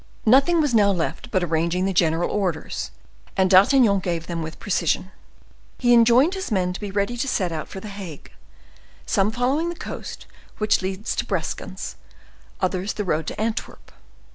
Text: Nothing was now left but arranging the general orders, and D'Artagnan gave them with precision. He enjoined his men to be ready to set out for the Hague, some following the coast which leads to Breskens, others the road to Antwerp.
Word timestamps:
Nothing 0.25 0.59
was 0.59 0.73
now 0.73 0.89
left 0.89 1.29
but 1.29 1.43
arranging 1.43 1.85
the 1.85 1.93
general 1.93 2.31
orders, 2.31 2.89
and 3.37 3.51
D'Artagnan 3.51 3.99
gave 3.99 4.25
them 4.25 4.41
with 4.41 4.57
precision. 4.57 5.11
He 5.77 5.93
enjoined 5.93 6.33
his 6.33 6.51
men 6.51 6.73
to 6.73 6.79
be 6.79 6.89
ready 6.89 7.15
to 7.15 7.27
set 7.27 7.51
out 7.51 7.67
for 7.67 7.79
the 7.79 7.87
Hague, 7.87 8.31
some 9.05 9.29
following 9.29 9.69
the 9.69 9.75
coast 9.75 10.25
which 10.57 10.81
leads 10.81 11.15
to 11.17 11.25
Breskens, 11.27 11.97
others 12.59 12.93
the 12.93 13.03
road 13.03 13.27
to 13.27 13.39
Antwerp. 13.39 13.91